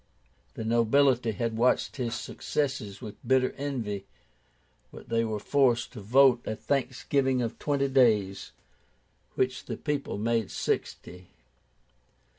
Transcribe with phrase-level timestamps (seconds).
[0.55, 4.07] The nobility had watched his successes with bitter envy;
[4.91, 8.51] but they were forced to vote a thanksgiving of twenty days,
[9.35, 11.27] which "the people made sixty."